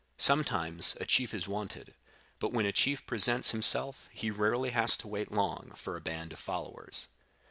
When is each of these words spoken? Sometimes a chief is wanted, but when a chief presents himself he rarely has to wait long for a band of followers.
Sometimes 0.17 0.97
a 0.99 1.05
chief 1.05 1.31
is 1.31 1.47
wanted, 1.47 1.93
but 2.39 2.51
when 2.51 2.65
a 2.65 2.71
chief 2.71 3.05
presents 3.05 3.51
himself 3.51 4.09
he 4.11 4.31
rarely 4.31 4.71
has 4.71 4.97
to 4.97 5.07
wait 5.07 5.31
long 5.31 5.73
for 5.75 5.95
a 5.95 6.01
band 6.01 6.33
of 6.33 6.39
followers. 6.39 7.07